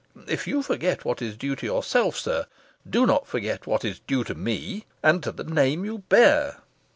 [0.25, 2.47] If you forget what is due to yourself, sir,
[2.89, 6.57] do not forget what is due to me, and to the name you bear."